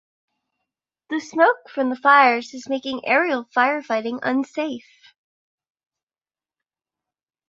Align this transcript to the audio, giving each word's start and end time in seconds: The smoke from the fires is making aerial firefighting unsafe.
The 1.11 1.19
smoke 1.19 1.69
from 1.69 1.91
the 1.91 1.95
fires 1.95 2.55
is 2.55 2.67
making 2.67 3.05
aerial 3.05 3.45
firefighting 3.55 4.17
unsafe. 4.23 5.13